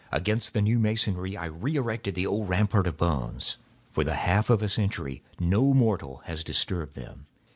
[0.11, 3.59] Against the new masonry I re erected the old rampart of bones.
[3.91, 7.27] For the half of a century no mortal has disturbed them.